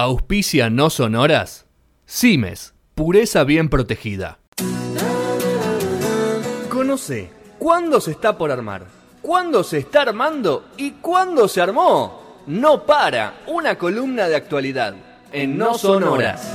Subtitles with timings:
[0.00, 1.66] Auspicia no sonoras.
[2.06, 4.38] Cimes, pureza bien protegida.
[6.68, 8.86] Conoce cuándo se está por armar,
[9.22, 12.38] cuándo se está armando y cuándo se armó.
[12.46, 14.94] No para, una columna de actualidad
[15.32, 16.48] en No Sonoras.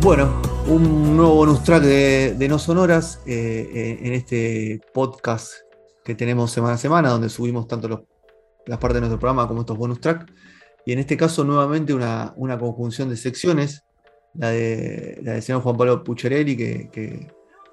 [0.00, 5.52] Bueno, un nuevo bonus track de, No Sonoras eh, eh, en este podcast
[6.04, 8.00] que tenemos semana a semana, donde subimos tanto los,
[8.66, 10.30] las partes de nuestro programa como estos bonus track.
[10.84, 13.84] Y en este caso, nuevamente, una, conjunción de secciones,
[14.34, 17.28] la, de, la del señor Juan Pablo Pucherelli, que,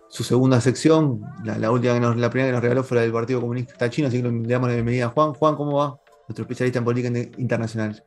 [0.10, 3.42] su segunda sección, la, última que la primera que nos regaló fue la del Partido
[3.42, 5.34] Comunista Chino, así que le damos la bienvenida a Juan.
[5.34, 6.00] Juan, ¿cómo va?
[6.28, 8.04] Nuestro especialista en política internacional.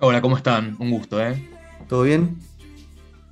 [0.00, 0.76] Hola, ¿cómo están?
[0.78, 1.48] Un gusto, ¿eh?
[1.88, 2.38] ¿Todo bien?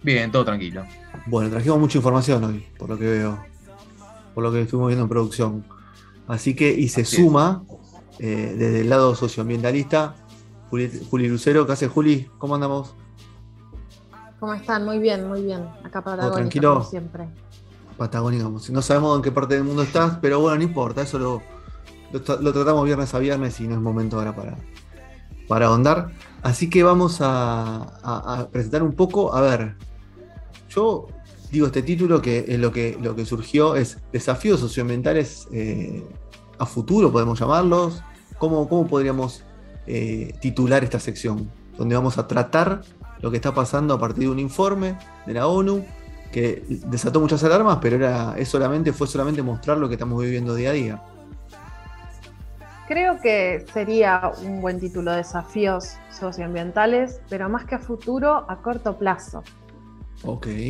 [0.02, 0.84] Bien, todo tranquilo.
[1.26, 3.44] Bueno, trajimos mucha información hoy, por lo que veo,
[4.34, 5.64] por lo que estuvimos viendo en producción.
[6.26, 7.62] Así que, y se suma
[8.22, 10.14] eh, desde el lado socioambientalista,
[10.70, 11.66] Juli, Lucero.
[11.66, 12.30] ¿Qué hace Juli?
[12.38, 12.94] ¿Cómo andamos?
[14.40, 14.84] ¿Cómo están?
[14.84, 15.68] Muy bien, muy bien.
[15.84, 16.74] Acá Patagónica, tranquilo?
[16.74, 17.28] como siempre.
[17.96, 21.42] Patagónica, no sabemos en qué parte del mundo estás, pero bueno, no importa, eso lo,
[22.12, 24.56] lo, tratamos viernes a viernes y no es momento ahora para,
[25.46, 26.12] para ahondar.
[26.42, 29.76] Así que vamos a presentar un poco, a ver,
[30.68, 31.06] yo
[31.52, 36.02] digo este título que es lo que, lo que surgió es desafíos socioambientales eh,
[36.58, 38.02] a futuro, podemos llamarlos.
[38.38, 39.44] ¿Cómo, cómo podríamos
[39.86, 41.50] eh, titular esta sección?
[41.76, 42.82] Donde vamos a tratar
[43.20, 45.84] lo que está pasando a partir de un informe de la ONU
[46.32, 50.54] que desató muchas alarmas, pero era, es solamente, fue solamente mostrar lo que estamos viviendo
[50.54, 51.02] día a día.
[52.88, 58.98] Creo que sería un buen título, desafíos socioambientales, pero más que a futuro, a corto
[58.98, 59.42] plazo.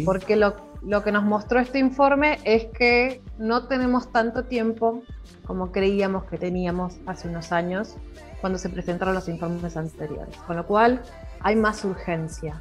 [0.05, 0.55] Porque lo,
[1.05, 5.03] que nos mostró este informe es que no tenemos tanto tiempo
[5.47, 7.97] como creíamos que teníamos hace unos años
[8.41, 10.37] cuando se presentaron los informes anteriores.
[10.47, 11.03] Con lo cual
[11.41, 12.61] hay más urgencia.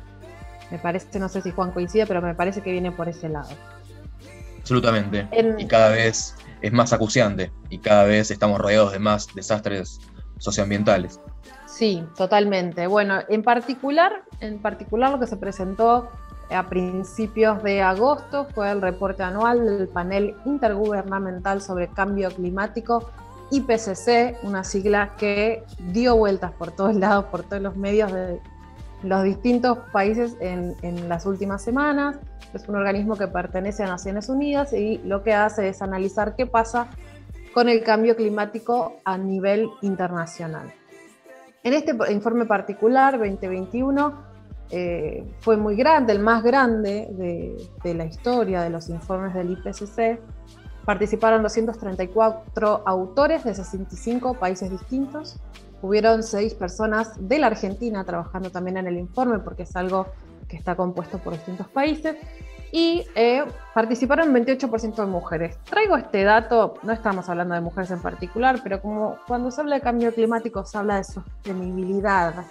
[0.70, 3.50] Me parece, no sé si Juan coincide, pero me parece que viene por ese lado.
[4.60, 5.28] Absolutamente.
[5.58, 10.00] Y cada vez es más acuciante y cada vez estamos rodeados de más desastres
[10.38, 11.20] socioambientales.
[11.66, 12.88] Sí, totalmente.
[12.88, 16.10] Bueno, en particular, en particular lo que se presentó
[16.52, 23.10] a principios de agosto fue el reporte anual del panel intergubernamental sobre cambio climático
[23.52, 28.40] IPCC, una sigla que dio vueltas por todos lados, por todos los medios de
[29.04, 32.18] los distintos países en, las últimas semanas.
[32.54, 36.46] Es un organismo que pertenece a Naciones Unidas y lo que hace es analizar qué
[36.46, 36.88] pasa
[37.54, 40.72] con el cambio climático a nivel internacional.
[41.64, 44.31] En este informe particular, 2021,
[44.72, 50.20] eh, fue muy grande, el más grande de, la historia de los informes del IPCC.
[50.86, 55.40] Participaron 234 autores de 65 países distintos.
[55.82, 60.08] Hubieron seis personas de la Argentina trabajando también en el informe porque es algo
[60.48, 62.16] que está compuesto por distintos países.
[62.72, 63.44] Y eh,
[63.74, 65.58] participaron 28% de mujeres.
[65.70, 69.76] Traigo este dato, no estamos hablando de mujeres en particular, pero como cuando se habla
[69.76, 72.46] de cambio climático se habla de sostenibilidad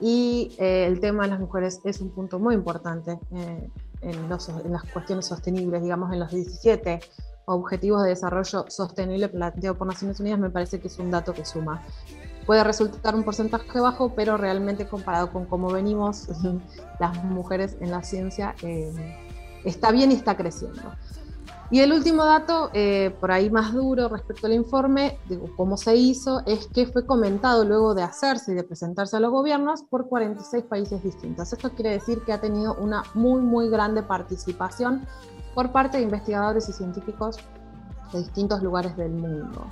[0.00, 4.84] y eh, el tema de las mujeres es un punto muy importante eh, en, las
[4.92, 7.00] cuestiones sostenibles, digamos, en los 17
[7.46, 11.44] Objetivos de Desarrollo Sostenible planteado por Naciones Unidas, me parece que es un dato que
[11.44, 11.82] suma.
[12.46, 16.28] Puede resultar un porcentaje bajo, pero realmente comparado con cómo venimos
[17.00, 18.92] las mujeres en la ciencia, eh,
[19.64, 20.80] está bien y está creciendo.
[21.72, 25.94] Y el último dato, eh, por ahí más duro respecto al informe, digo, cómo se
[25.94, 30.08] hizo, es que fue comentado luego de hacerse y de presentarse a los gobiernos por
[30.08, 31.52] 46 países distintos.
[31.52, 35.06] Esto quiere decir que ha tenido una muy, muy grande participación
[35.54, 37.36] por parte de investigadores y científicos
[38.12, 39.64] de distintos lugares del mundo.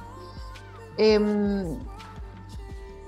[0.99, 1.79] Em,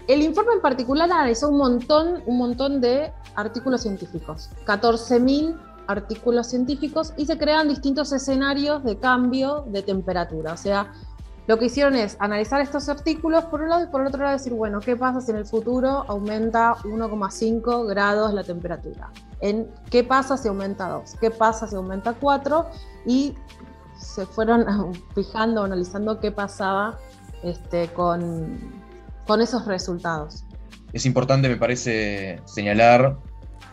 [0.08, 7.12] el informe en particular analizó un montón, un montón de artículos científicos, 14.000 artículos científicos
[7.16, 10.52] y se crean distintos escenarios de cambio de temperatura.
[10.52, 10.92] O sea,
[11.46, 14.36] lo que hicieron es analizar estos artículos por un lado y por el otro lado
[14.36, 19.10] decir, bueno, ¿qué pasa si en el futuro aumenta 1,5 grados la temperatura?
[19.40, 21.16] ¿En qué pasa si aumenta 2?
[21.20, 22.66] ¿Qué pasa si aumenta 4?
[23.06, 23.34] Y
[23.98, 24.64] se fueron
[25.14, 26.98] fijando, analizando qué pasaba
[27.42, 28.58] este, con,
[29.26, 30.44] con esos resultados.
[30.92, 33.16] Es importante, me parece, señalar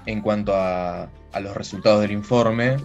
[0.07, 2.77] en cuanto a a los resultados del informe,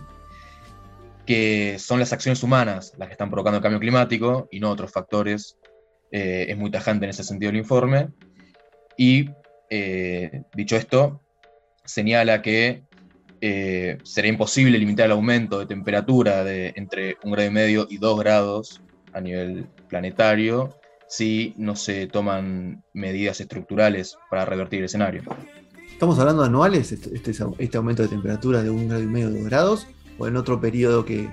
[1.27, 4.93] que son las acciones humanas las que están provocando el cambio climático y no otros
[4.93, 5.57] factores.
[6.11, 8.09] Eh, es muy tajante en ese sentido el informe.
[8.97, 9.31] Y
[9.71, 11.23] eh, dicho esto,
[11.85, 12.83] señala que
[13.41, 17.97] eh, será imposible limitar el aumento de temperatura de entre un grado y medio y
[17.97, 18.83] dos grados
[19.15, 20.79] a nivel planetario
[21.09, 25.23] si no se toman medidas estructurales para revertir el escenario.
[26.03, 29.41] ¿Estamos hablando anuales, este, este, este, aumento de temperatura de un grado y medio de
[29.45, 29.87] grados,
[30.19, 31.31] o en otro periodo que,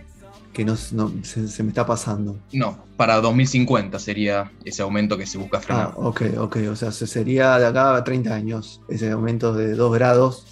[0.63, 2.37] no, se, me está pasando?
[2.53, 5.93] No, para 2050 sería ese aumento que se busca frenar.
[5.95, 9.91] Ah, ok, ok, o sea, sería de acá a 30 años ese aumento de 2
[9.91, 10.45] grados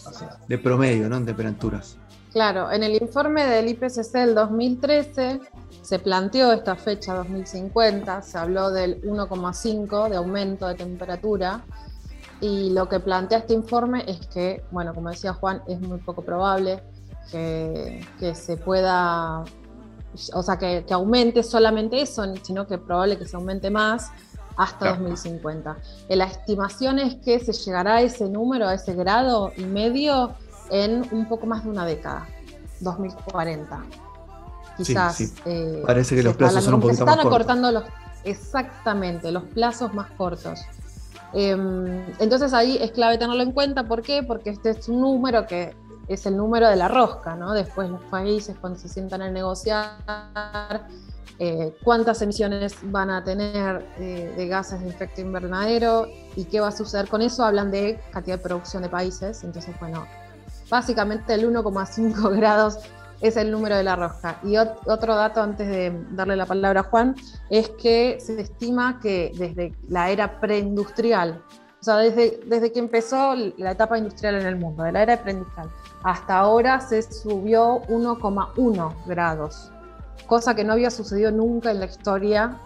[0.47, 1.17] de promedio, ¿no?
[1.17, 1.97] En temperaturas.
[2.33, 5.41] Claro, en el informe del IPCC del 2013
[5.83, 11.63] se planteó esta fecha 2050, se habló del 1,5 de aumento de temperatura
[12.41, 16.21] y lo que plantea este informe es que, bueno, como decía Juan, es muy poco
[16.23, 16.83] probable
[17.31, 18.01] que,
[18.33, 19.43] se pueda,
[20.33, 24.11] o sea, que, aumente solamente eso, sino que es probable que se aumente más
[24.55, 25.77] hasta 2050.
[26.09, 30.33] la estimación es que se llegará a ese número, a ese grado y medio
[30.69, 32.27] en un poco más de una década,
[32.81, 33.83] 2040
[34.77, 35.33] quizás.
[35.45, 37.83] Eh, Parece que los plazos son un poquito más están acortando los,
[38.23, 40.61] exactamente, los plazos más cortos.
[41.33, 43.83] Em, entonces ahí es clave tenerlo en cuenta.
[43.83, 44.23] ¿Por qué?
[44.23, 45.75] Porque este es un número que
[46.07, 47.53] es el número de la rosca, ¿no?
[47.53, 50.87] Después los países cuando se sientan a negociar
[51.39, 56.69] eh, cuántas emisiones van a tener eh, de gases de efecto invernadero y qué va
[56.69, 59.43] a suceder con eso, hablan de cantidad de producción de países.
[59.43, 60.07] Entonces, bueno,
[60.69, 62.79] básicamente el 1,5 grados
[63.21, 64.39] es el número de la rosca.
[64.43, 67.15] Y otro dato antes de darle la palabra a Juan,
[67.49, 71.41] es que se estima que desde la era preindustrial,
[71.79, 75.21] o sea, desde, desde que empezó la etapa industrial en el mundo, de la era
[75.21, 75.69] preindustrial,
[76.03, 79.71] hasta ahora se subió 1,1 grados,
[80.25, 82.57] cosa que no había sucedido nunca en la historia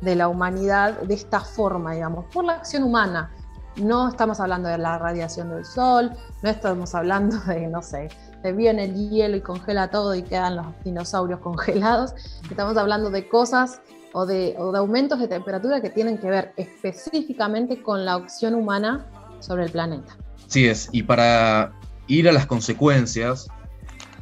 [0.00, 3.30] de la humanidad de esta forma, digamos, por la acción humana.
[3.76, 6.12] No estamos hablando de la radiación del sol,
[6.42, 8.10] no estamos hablando de, no sé,
[8.42, 12.14] se viene el hielo y congela todo y quedan los dinosaurios congelados.
[12.50, 13.80] Estamos hablando de cosas
[14.12, 19.06] o de, aumentos de temperatura que tienen que ver específicamente con la opción humana
[19.40, 20.16] sobre el planeta.
[20.48, 21.72] Sí es, y para
[22.08, 23.48] ir a las consecuencias,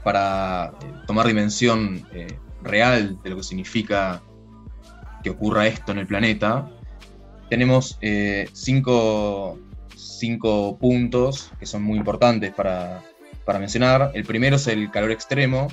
[0.05, 4.23] para eh, tomar dimensión eh, real de lo que significa
[5.25, 6.71] que ocurra esto en el planeta,
[7.49, 9.59] tenemos eh, cinco,
[9.97, 13.03] cinco puntos que son muy importantes para,
[13.51, 14.13] para mencionar.
[14.15, 15.67] El primero es el calor extremo.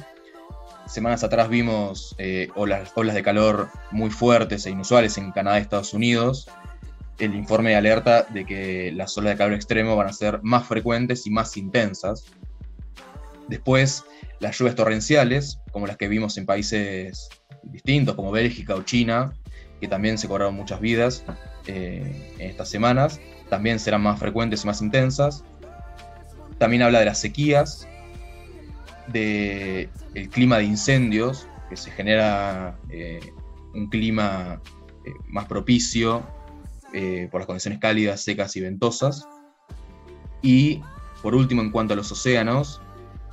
[0.88, 5.62] Semanas atrás vimos eh, olas, olas de calor muy fuertes e inusuales en Canadá y
[5.62, 6.50] Estados Unidos.
[7.20, 11.28] El informe alerta de que las olas de calor extremo van a ser más frecuentes
[11.28, 12.26] y más intensas.
[13.48, 14.06] Después,
[14.40, 17.30] las lluvias torrenciales, como las que vimos en países
[17.62, 19.34] distintos como Bélgica o China,
[19.80, 21.24] que también se cobraron muchas vidas
[21.68, 23.20] eh, en estas semanas,
[23.52, 25.44] también serán más frecuentes y más intensas.
[26.58, 27.88] También habla de las sequías,
[29.08, 33.20] del el clima de incendios, que se genera eh,
[33.74, 34.62] un clima
[35.06, 36.24] eh, más propicio
[36.94, 39.28] eh, por las condiciones cálidas, secas y ventosas.
[40.42, 40.82] Y
[41.22, 42.82] por último, en cuanto a los océanos,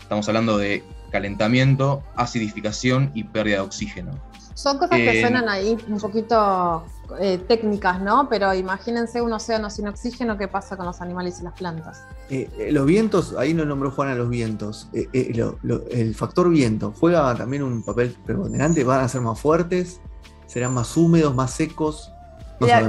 [0.00, 4.33] estamos hablando de calentamiento, acidificación y pérdida de oxígeno.
[4.54, 6.84] Son cosas que suenan ahí un poquito
[7.20, 8.28] eh, técnicas, ¿no?
[8.28, 12.04] Pero imagínense un océano sin oxígeno, ¿qué pasa con los animales y las plantas?
[12.30, 14.88] Eh, eh, los vientos, ahí no nombró Juan a los vientos.
[15.12, 18.84] el factor viento juega también un papel preponderante.
[18.84, 20.00] ¿Van a ser más fuertes?
[20.46, 22.10] ¿Serán más húmedos, más secos?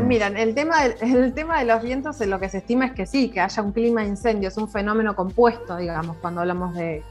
[0.05, 3.05] miran, el tema, de, el tema de los vientos, lo que se estima es que
[3.05, 7.03] sí, que haya un clima de incendio, es un fenómeno compuesto, digamos, cuando hablamos de,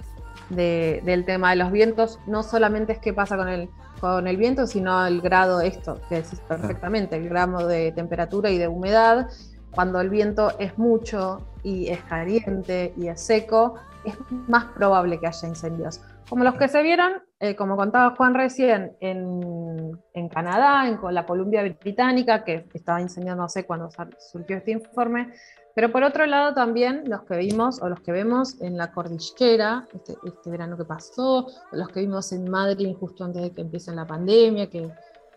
[0.51, 2.19] del tema de los vientos.
[2.27, 3.69] No solamente es qué pasa con el
[4.05, 8.59] con el viento, sino el grado, esto que decís perfectamente, el grado de temperatura y
[8.59, 9.29] de humedad.
[9.71, 14.15] Cuando el viento es mucho y es caliente y es seco, es
[14.47, 16.03] más probable que haya incendios.
[16.29, 21.27] Como los que se vieron, eh, como contaba Juan recién, en, en Canadá, en la
[21.27, 25.33] Columbia Británica, que estaba incendiándose cuando surgió este informe,
[25.75, 29.87] pero por otro lado también los que vimos o los que vemos en la cordillera,
[29.93, 33.93] este, este verano que pasó, los que vimos en Madrid justo antes de que empiece
[33.93, 34.89] la pandemia, que,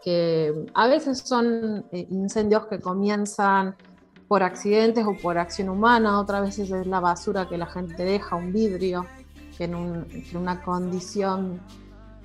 [0.03, 3.75] que a veces son eh, incendios que comienzan
[4.27, 8.35] por accidentes o por acción humana, otras veces es la basura que la gente deja,
[8.35, 9.05] un vidrio,
[9.57, 11.59] que en, en una condición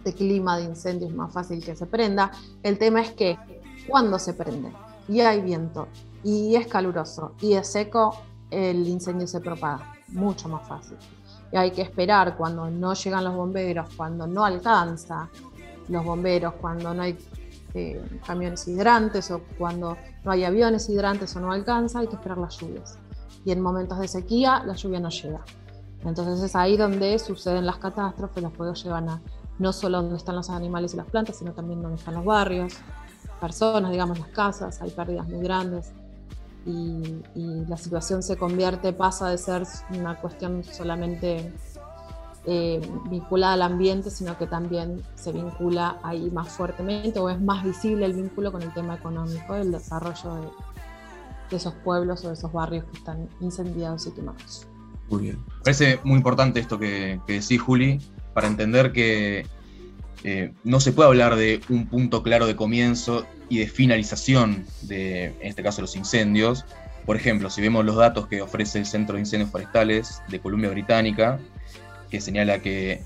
[0.04, 2.30] de clima de incendio es más fácil que se prenda.
[2.62, 3.38] El tema es que
[3.88, 4.72] cuando se prende
[5.08, 5.88] y hay viento
[6.22, 8.16] y es caluroso y es seco,
[8.50, 10.96] el incendio se propaga mucho más fácil.
[11.50, 15.28] Y hay que esperar cuando no llegan los bomberos, cuando no alcanza
[15.88, 17.18] los bomberos, cuando no hay
[17.74, 22.38] eh, camiones hidrantes o cuando no hay aviones hidrantes o no alcanza, hay que esperar
[22.38, 22.98] las lluvias.
[23.44, 25.44] Y en momentos de sequía la lluvia no llega.
[26.04, 29.22] Entonces es ahí donde suceden las catástrofes, los fuegos llevan a
[29.58, 32.74] no solo donde están los animales y las plantas, sino también donde están los barrios,
[33.40, 35.92] personas, digamos, las casas, hay pérdidas muy grandes
[36.66, 37.22] y,
[37.68, 41.52] la situación se convierte, pasa de ser una cuestión solamente
[42.44, 47.64] eh, vinculada al ambiente, sino que también se vincula ahí más fuertemente o es más
[47.64, 52.50] visible el vínculo con el tema económico, el desarrollo de, esos pueblos o de esos
[52.50, 54.66] barrios que están incendiados y quemados.
[55.20, 58.00] Me parece muy importante esto que, que decís, Juli,
[58.34, 59.46] para entender que
[60.24, 65.26] eh, no se puede hablar de un punto claro de comienzo y de finalización de,
[65.26, 66.64] en este caso, los incendios.
[67.04, 70.70] Por ejemplo, si vemos los datos que ofrece el Centro de Incendios Forestales de Columbia
[70.70, 71.40] Británica,
[72.08, 73.02] que señala que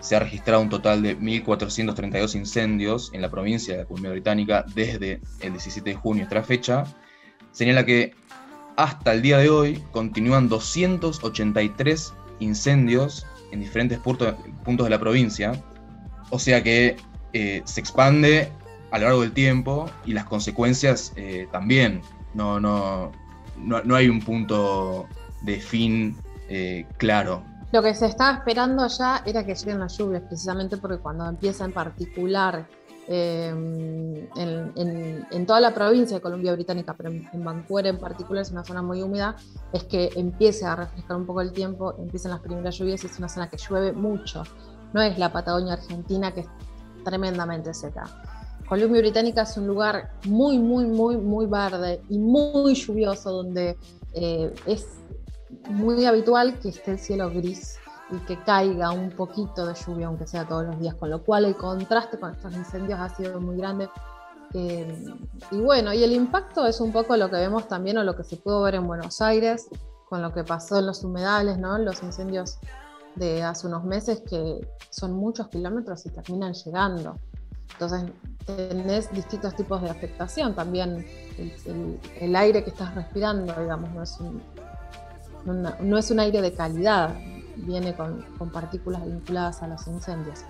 [0.00, 5.20] se ha registrado un total de 1.432 incendios en la provincia de Columbia Británica desde
[5.40, 6.84] el 17 de junio hasta la fecha,
[7.52, 8.14] señala que
[8.76, 15.52] hasta el día de hoy continúan 283 incendios en diferentes puntos de la provincia,
[16.30, 16.96] o sea que
[17.32, 18.50] eh, se expande
[18.90, 22.02] a lo largo del tiempo y las consecuencias eh, también.
[22.34, 23.12] No, no,
[23.56, 25.06] no, hay un punto
[25.42, 26.16] de fin
[26.48, 27.42] eh, claro.
[27.72, 31.64] Lo que se estaba esperando ya era que lleguen las lluvias, precisamente porque cuando empieza
[31.64, 32.66] en particular
[33.08, 34.28] en,
[35.46, 38.82] toda la provincia de Columbia Británica, pero en, en, Vancouver en particular es una zona
[38.82, 39.36] muy húmeda,
[39.72, 43.28] es que empiece a refrescar un poco el tiempo, empiezan las primeras lluvias es una
[43.28, 44.42] zona que llueve mucho
[44.92, 46.46] no es la Patagonia Argentina que es
[47.04, 48.04] tremendamente seca.
[48.68, 53.76] Columbia Británica es un lugar muy, muy, muy, muy verde y muy lluvioso, donde
[54.14, 54.86] eh, es
[55.68, 57.78] muy habitual que esté el cielo gris
[58.10, 61.44] y que caiga un poquito de lluvia, aunque sea todos los días, con lo cual
[61.44, 63.88] el contraste con estos incendios ha sido muy grande.
[64.54, 65.14] Eh,
[65.50, 68.22] y bueno, y el impacto es un poco lo que vemos también o lo que
[68.22, 69.68] se pudo ver en Buenos Aires,
[70.08, 71.76] con lo que pasó en los humedales, ¿no?
[71.78, 72.58] los incendios
[73.16, 77.18] de hace unos meses que son muchos kilómetros y terminan llegando.
[77.72, 78.04] Entonces
[78.44, 80.54] tenés distintos tipos de afectación.
[80.54, 81.04] También
[82.20, 84.42] el, aire que estás respirando, digamos, no es un,
[85.80, 87.16] no es un aire de calidad,
[87.56, 90.40] viene con, con, partículas vinculadas a los incendios.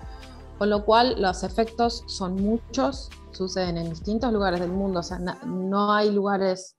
[0.57, 5.19] Con lo cual los efectos son muchos, suceden en distintos lugares del mundo, o sea,
[5.19, 6.75] no hay lugares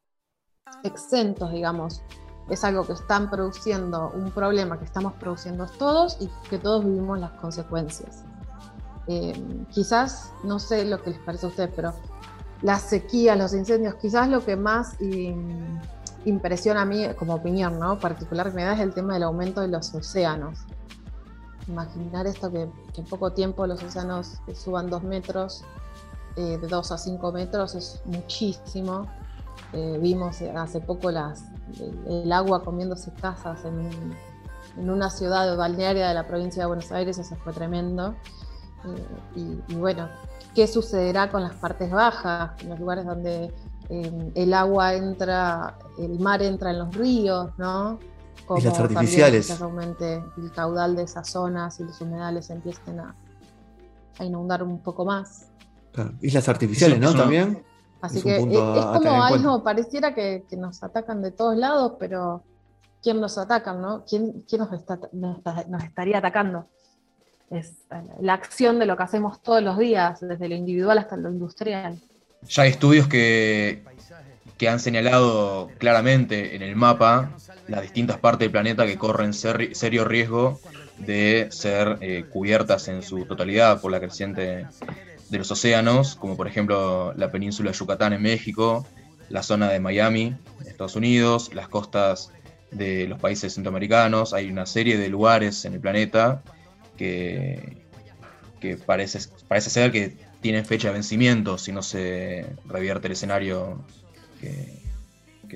[0.83, 2.03] exentos, digamos,
[2.49, 7.19] es algo que están produciendo, un problema que estamos produciendo todos y que todos vivimos
[7.19, 8.25] las consecuencias.
[9.07, 11.95] Eh, quizás, no sé lo que les parece a ustedes, pero
[12.63, 14.97] la sequía, los incendios, quizás lo que más
[16.29, 17.99] impresiona a mí como opinión, ¿no?
[17.99, 20.61] particular que me da es el tema del aumento de los océanos.
[21.67, 25.65] Imaginar esto que, en poco tiempo los océanos suban dos metros,
[26.37, 29.07] eh, de dos a cinco metros, es muchísimo.
[29.73, 31.45] Eh, vimos hace poco las,
[32.07, 33.91] el, agua comiéndose casas en,
[34.77, 38.15] una ciudad balnearia de la provincia de Buenos Aires, eso fue tremendo.
[39.35, 40.09] Eh, y, bueno,
[40.55, 43.53] ¿qué sucederá con las partes bajas, en los lugares donde
[43.91, 47.99] eh, el agua entra, el mar entra en los ríos, ¿no?
[48.47, 49.51] Como Islas artificiales.
[49.51, 53.15] el caudal de esas zonas y los humedales empiecen a,
[54.21, 55.47] inundar un poco más.
[55.93, 56.13] Claro.
[56.21, 57.15] Islas artificiales, ¿no?
[57.15, 57.65] También.
[58.01, 62.43] Así que es, como algo, pareciera que, nos atacan de todos lados, pero
[63.03, 63.73] ¿quién nos ataca?
[63.75, 64.05] No?
[64.05, 64.69] ¿Quién, nos,
[65.13, 66.67] nos, estaría atacando?
[67.51, 67.75] Es
[68.21, 72.01] la acción de lo que hacemos todos los días, desde lo individual hasta lo industrial.
[72.43, 73.83] Ya hay estudios que,
[74.57, 77.37] que han señalado claramente en el mapa
[77.69, 80.61] las distintas partes del planeta que corren serio riesgo
[80.99, 84.67] de ser eh, cubiertas en su totalidad por la creciente
[85.29, 88.87] de los océanos, como por ejemplo la península de Yucatán en México,
[89.29, 90.35] la zona de Miami,
[90.67, 92.33] Estados Unidos, las costas
[92.71, 94.33] de los países centroamericanos.
[94.33, 96.43] Hay una serie de lugares en el planeta
[96.97, 97.77] que,
[98.61, 103.83] que parece, parece ser que tienen fecha de vencimiento si no se revierte el escenario
[104.41, 104.79] que,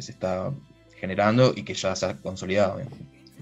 [0.01, 0.51] se está
[0.99, 2.81] generando y que ya se ha consolidado.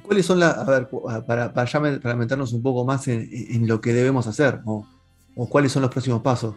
[0.02, 0.88] ¿Cuáles son las, a ver,
[1.26, 4.61] para, para, ya meternos un poco más en, lo que debemos hacer?
[4.64, 6.54] o cuáles son los próximos pasos.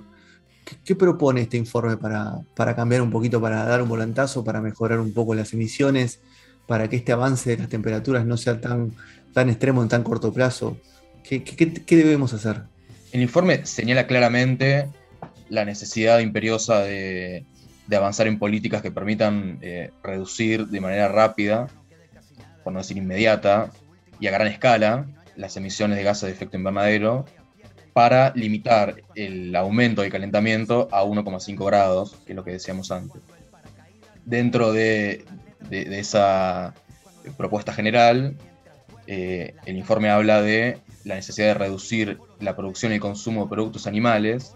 [0.84, 5.14] ¿Qué, propone este informe para, cambiar un poquito, para dar un volantazo, para mejorar un
[5.14, 6.20] poco las emisiones,
[6.68, 8.94] para que este avance de las temperaturas no sea tan,
[9.34, 10.78] tan extremo en tan corto plazo?
[11.24, 11.44] ¿Qué,
[11.88, 12.64] debemos hacer?
[13.14, 14.90] El informe señala claramente
[15.48, 17.46] la necesidad imperiosa de,
[17.96, 21.68] avanzar en políticas que permitan eh, reducir de manera rápida,
[22.64, 23.72] por no decir inmediata,
[24.20, 25.06] y a gran escala,
[25.36, 27.26] las emisiones de gases de efecto invernadero
[27.94, 33.22] para limitar el aumento del calentamiento a 1,5 grados, que es lo que decíamos antes.
[34.26, 35.24] Dentro de,
[35.70, 36.74] esa
[37.38, 38.36] propuesta general,
[39.06, 43.88] eh, el informe habla de la necesidad de reducir la producción y consumo de productos
[43.88, 44.56] animales,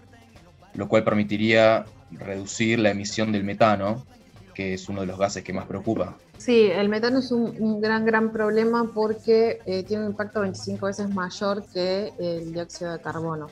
[0.74, 4.06] lo cual permitiría reducir la emisión del metano,
[4.54, 6.16] que es uno de los gases que más preocupa.
[6.38, 11.08] Sí, el metano es un, gran, gran problema porque eh, tiene un impacto 25 veces
[11.10, 13.48] mayor que el dióxido de carbono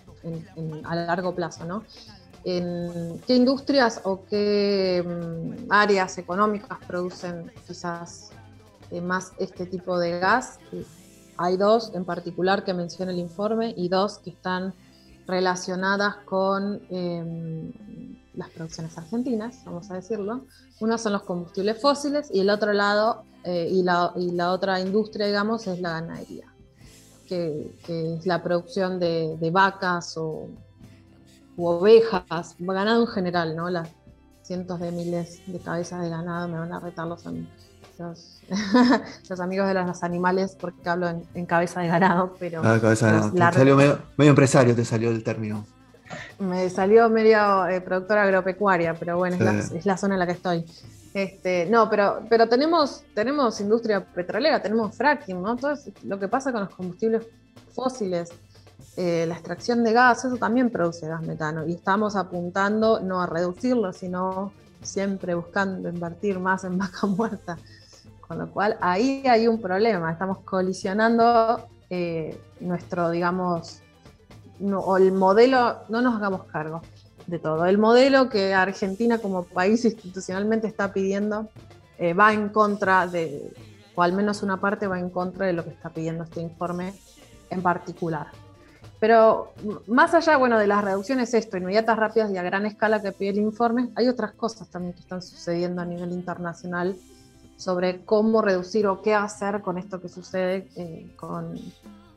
[0.85, 1.85] a largo plazo, ¿no?
[2.45, 8.31] En qué industrias o qué mm, áreas económicas producen quizás
[8.93, 10.61] eh, más este tipo de gas.
[11.39, 14.75] Hay dos en particular que menciona el informe y dos que están
[15.27, 17.73] relacionadas con em,
[18.35, 20.47] las producciones argentinas, vamos a decirlo.
[20.81, 24.13] Uno son los combustibles fósiles y el otro lado, eh, y, la,
[24.53, 26.47] otra industria, digamos, es la ganadería,
[27.27, 30.49] que, es la producción de, vacas o
[31.57, 33.71] ovejas, ganado en general, ¿no?
[33.71, 33.89] Las
[34.43, 37.09] cientos de miles de cabezas de ganado me van a retar
[37.99, 38.41] los,
[39.29, 42.63] los, amigos de los animales porque hablo en, cabeza de ganado, pero...
[42.65, 43.53] Ah, cabeza de ganado.
[43.53, 45.65] Te salió medio, empresario, te salió el término.
[46.39, 50.65] Me salió medio eh, productora agropecuaria, pero bueno, es, la, zona en la que estoy.
[51.15, 55.57] Este, no, pero, pero tenemos, tenemos industria petrolera, tenemos fracking, ¿no?
[55.57, 55.75] Todo
[56.05, 57.27] lo que pasa con los combustibles
[57.75, 58.31] fósiles,
[58.97, 61.67] eh, la extracción de gas, eso también produce gas metano.
[61.67, 67.59] Y estamos apuntando no a reducirlo, sino siempre buscando invertir más en vaca muerta.
[68.27, 73.83] Con lo cual ahí hay un problema, estamos colisionando eh, nuestro, digamos,
[74.61, 76.83] o el modelo, no nos hagamos cargo
[77.27, 77.67] de todo.
[77.67, 81.49] El modelo que Argentina como país institucionalmente está pidiendo
[81.99, 83.53] eh, va en contra de,
[83.95, 86.95] o al menos una parte va en contra de lo que está pidiendo este informe
[87.51, 88.29] en particular.
[88.99, 89.53] Pero
[89.87, 93.31] más allá bueno, de las reducciones esto, inmediatas, rápidas y a gran escala que pide
[93.31, 96.97] el informe, hay otras cosas también que están sucediendo a nivel internacional
[97.57, 101.59] sobre cómo reducir o qué hacer con esto que sucede eh, con,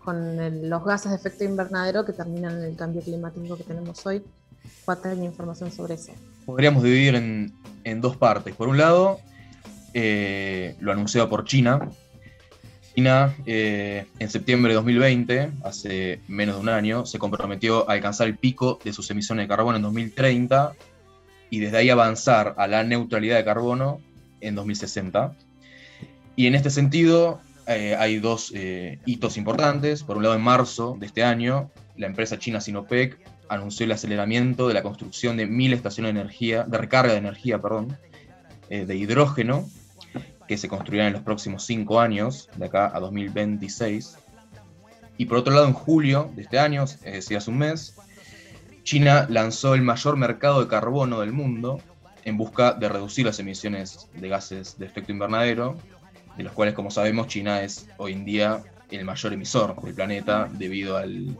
[0.03, 4.24] con los gases de efecto invernadero que terminan en el cambio climático que tenemos hoy.
[4.86, 6.12] ¿Cuál tener información sobre eso?
[6.46, 7.53] Podríamos dividir en,
[7.84, 8.55] en dos partes.
[8.55, 9.19] Por un lado,
[9.93, 11.89] eh, lo anunciado por China.
[12.96, 18.28] China, eh, en septiembre de 2020, hace menos de un año, se comprometió a alcanzar
[18.28, 20.73] el pico de sus emisiones de carbono en 2030
[21.49, 24.02] y desde ahí avanzar a la neutralidad de carbono
[24.41, 25.34] en 2060.
[26.36, 30.04] Y en este sentido eh, hay dos eh, hitos importantes.
[30.04, 34.67] Por un lado, en marzo de este año, la empresa china Sinopec anunció el aceleramiento
[34.67, 37.97] de la construcción de mil estaciones de energía, de recarga de energía, perdón,
[38.69, 39.69] eh, de hidrógeno,
[40.47, 44.17] que se construirán en los próximos cinco años, de acá a 2026.
[45.17, 47.95] Y por otro lado, en julio de este año, es decir, hace un mes,
[48.84, 51.82] China lanzó el mayor mercado de carbono del mundo
[52.25, 55.77] en busca de reducir las emisiones de gases de efecto invernadero,
[56.38, 60.49] de los cuales, como sabemos, China es hoy en día el mayor emisor del planeta
[60.51, 61.38] debido al,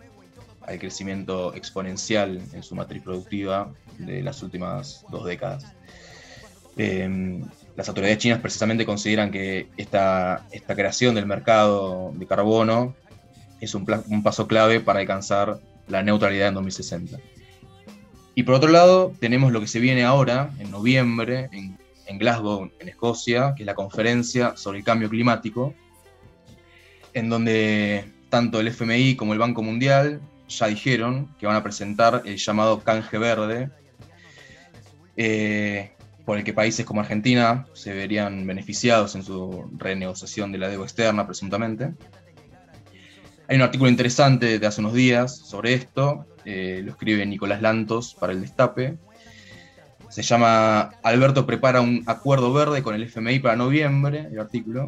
[0.80, 5.66] crecimiento exponencial en su matriz productiva de las últimas dos décadas.
[6.78, 7.44] Em,
[7.76, 12.94] las autoridades chinas precisamente consideran que esta, esta creación del mercado de carbono
[13.60, 17.18] es un paso clave para alcanzar la neutralidad en 2060.
[18.40, 22.88] Y por otro lado, tenemos lo que se viene ahora, en noviembre, en, Glasgow, en
[22.88, 25.74] Escocia, que es la conferencia sobre el cambio climático,
[27.14, 32.22] en donde tanto el FMI como el Banco Mundial ya dijeron que van a presentar
[32.24, 33.72] el llamado canje verde,
[35.18, 35.92] eh,
[36.24, 40.86] por el que países como Argentina se verían beneficiados en su renegociación de la deuda
[40.86, 41.92] externa, presuntamente.
[43.50, 48.14] Hay un artículo interesante de hace unos días sobre esto, eh, lo escribe Nicolás Lantos
[48.14, 49.00] para el Destape.
[50.08, 54.86] Se llama Alberto prepara un acuerdo verde con el FMI para noviembre, el artículo,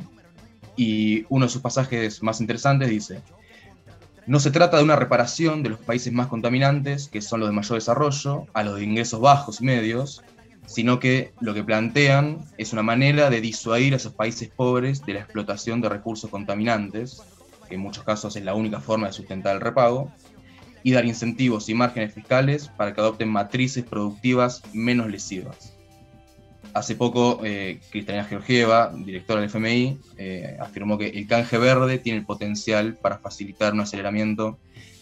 [0.75, 3.23] y uno de sus pasajes más interesantes dice,
[4.27, 7.55] no se trata de una reparación de los países más contaminantes, que son los de
[7.55, 10.21] mayor desarrollo, a los de ingresos bajos y medios,
[10.67, 15.15] sino que lo que plantean es una manera de disuadir a esos países pobres de
[15.15, 17.23] la explotación de recursos contaminantes,
[17.71, 20.11] que en muchos casos es la única forma de sustentar el repago,
[20.83, 25.73] y dar incentivos y márgenes fiscales para que adopten matrices productivas menos lesivas.
[26.73, 32.19] Hace poco, eh, Cristalina Georgieva, directora del FMI, eh, afirmó que el canje verde tiene
[32.19, 34.57] el potencial para facilitar un aceleramiento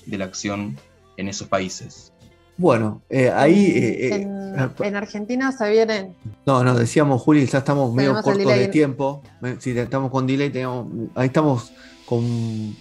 [0.05, 0.77] de la acción
[1.17, 2.11] en esos países.
[2.59, 3.71] Bueno, eh, ahí...
[3.73, 4.27] Eh,
[4.57, 6.13] ah, en, Argentina se vienen...
[6.45, 9.21] No, no, decíamos, Juli, ya estamos medio cortos de tiempo.
[9.59, 11.71] Si estamos con delay, tenemos, ahí estamos
[12.09, 12.75] con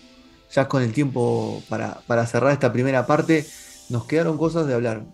[0.51, 3.45] ya con el tiempo para, cerrar esta primera parte,
[3.91, 5.05] nos quedaron cosas de hablar.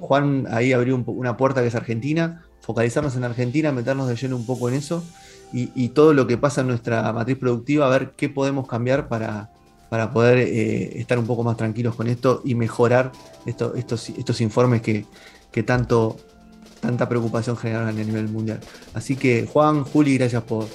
[0.00, 4.46] Juan ahí abrió una puerta que es Argentina, focalizarnos en Argentina, meternos de lleno un
[4.46, 5.04] poco en eso
[5.52, 9.50] y, todo lo que pasa en nuestra matriz productiva, a ver qué podemos cambiar para,
[9.90, 13.12] para poder eh, estar un poco más tranquilos con esto y mejorar
[13.44, 15.04] estos, estos informes que,
[15.52, 16.16] que tanto,
[16.80, 18.60] tanta preocupación generaron a nivel mundial.
[18.94, 20.66] Así que Juan, Juli, gracias por,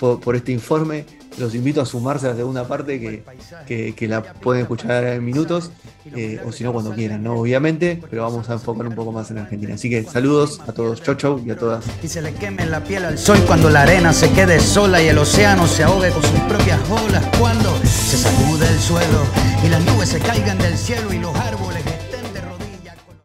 [0.00, 1.04] por, este informe.
[1.38, 5.70] Los invito a sumarse a la segunda parte que, que, la pueden escuchar en minutos,
[6.14, 7.34] eh, o si no, cuando quieran, ¿no?
[7.34, 9.74] Obviamente, pero vamos a enfocar un poco más en Argentina.
[9.74, 11.84] Así que saludos a todos, chau chau y a todas.
[12.02, 15.08] Y se le queme la piel al sol cuando la arena se quede sola y
[15.08, 17.24] el océano se ahogue con sus propias olas.
[17.38, 19.22] Cuando se sacude el suelo
[19.64, 21.59] y las nubes se caigan del cielo y los árboles